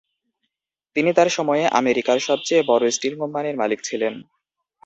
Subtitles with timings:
[0.95, 4.13] তিনি তার সময়ে আমেরিকার সবচেয়ে বড় স্টিল কোম্পানির মালিক ছিলেন।